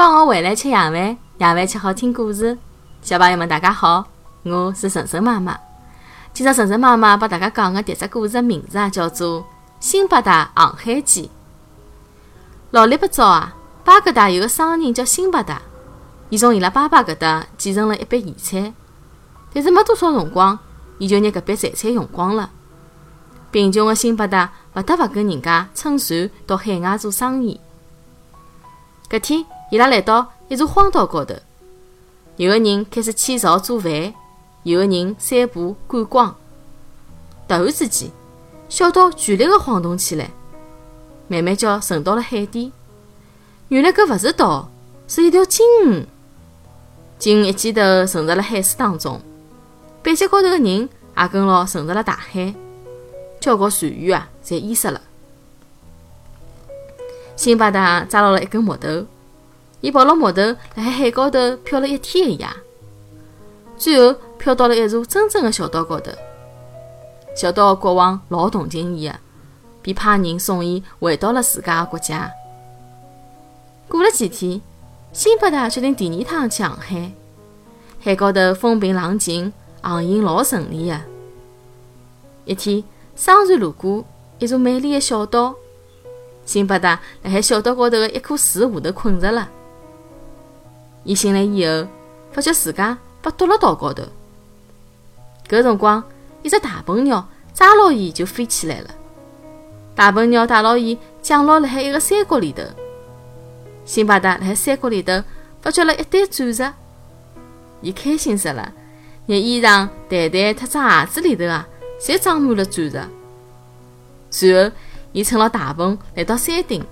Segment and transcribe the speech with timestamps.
[0.00, 2.56] 放学回来吃夜饭，夜饭吃好听故事。
[3.02, 4.06] 小朋友们，大家好，
[4.44, 5.54] 我是晨晨妈妈。
[6.32, 9.42] 今朝晨晨妈妈帮大家讲个迭只故事的名字啊，叫做
[9.78, 11.24] 《辛巴达航海记》。
[12.70, 15.60] 老里八早啊，巴格达有个商人叫辛巴达，
[16.30, 18.72] 伊从伊拉爸爸搿搭继承了一笔遗产，
[19.52, 20.58] 但是没多少辰光，
[20.96, 22.48] 伊就拿搿笔财产用光了。
[23.50, 27.60] 贫穷的辛巴达勿得勿跟人家乘船到海外做生意。
[29.10, 31.34] 搿天，伊拉来到一座荒岛高头，
[32.36, 34.14] 有个人开始起灶做饭，
[34.62, 36.36] 有个人散步观光。
[37.48, 38.08] 突然之间，
[38.68, 40.30] 小岛剧烈地晃动起来，
[41.26, 42.70] 慢慢叫沉到了海底。
[43.66, 44.70] 原来搿勿是岛，
[45.08, 46.06] 是一条鲸鱼。
[47.18, 49.20] 鲸鱼一记头沉入了海水当中，
[50.04, 52.54] 背脊高头个人也跟牢沉入了大海。
[53.40, 55.00] 交关船员啊，侪淹死了。
[57.40, 59.06] 辛巴达抓牢了一根木头，
[59.80, 60.42] 伊抱牢木头，
[60.74, 62.46] 辣海海高头漂了一天一夜，
[63.78, 66.12] 最后漂到了一座真正的小岛高头。
[67.34, 69.18] 小岛的国王老同情伊的，
[69.80, 72.30] 便派人送伊回到了自家的国家。
[73.88, 74.60] 过了几天，
[75.10, 77.10] 辛巴达决定第二趟去航海。
[78.00, 81.00] 海高头风平浪静，航行老顺利的。
[82.44, 82.84] 一天。
[83.16, 84.04] 商船路过
[84.38, 85.54] 一座美丽的小岛，
[86.50, 89.48] 辛巴达辣海小岛高头的一棵树下头困着了。
[91.04, 91.86] 伊醒来以后，
[92.32, 94.02] 发觉自家被丢辣岛高头。
[95.48, 96.02] 搿辰光，
[96.42, 98.90] 一只大笨鸟抓牢伊就飞起来了。
[99.94, 102.64] 大笨鸟带牢伊降落辣海一个山谷里头。
[103.84, 105.22] 辛巴达辣海山谷里头
[105.62, 106.72] 发觉了一堆钻石，
[107.80, 108.72] 伊开心死了，
[109.26, 111.68] 拿衣裳、袋袋特只鞋子里头啊。
[112.00, 113.00] 侪装满了钻石。
[114.32, 114.72] 随后，
[115.12, 116.84] 伊乘了大篷来到山顶。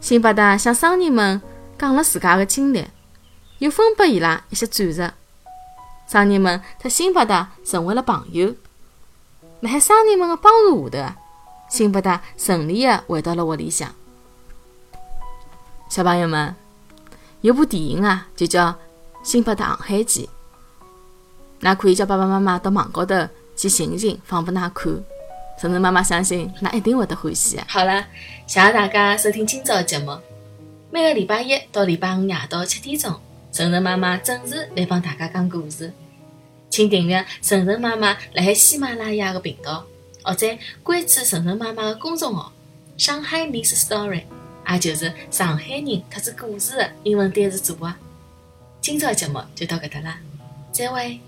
[0.00, 1.40] 辛巴达向商人们
[1.78, 2.86] 讲了自家的经历，
[3.58, 5.12] 又分拨伊拉一些钻石。
[6.06, 8.54] 商人们和辛巴达成为了朋友。
[9.60, 11.14] 辣海商人们的帮助下头，
[11.68, 13.94] 辛巴达顺利的回到了屋里向。
[15.88, 16.54] 小朋友们，
[17.40, 18.68] 有部电影啊，就叫
[19.22, 20.26] 《辛巴达航海记》，
[21.60, 23.16] 那可以叫爸爸妈妈到网高头。
[23.56, 25.04] 去寻寻，放拨㑚看。
[25.60, 27.62] 晨晨妈妈相信，那一定会得欢喜的。
[27.68, 28.02] 好了，
[28.46, 30.16] 谢谢大家收听今朝的节目。
[30.90, 33.14] 每个礼拜一到礼拜五夜到七点钟，
[33.52, 35.92] 晨晨妈妈准时来帮大家讲故事。
[36.70, 39.84] 请订阅晨晨妈妈辣海喜马拉雅的频道，
[40.22, 40.46] 或者
[40.82, 42.50] 关注晨晨妈妈的公众号
[42.96, 44.22] “上海 Miss Story”，
[44.66, 47.92] 也就是上海人特指故事的英文单词组合。
[48.80, 50.18] 今朝节目就到搿搭啦，
[50.72, 51.20] 再会。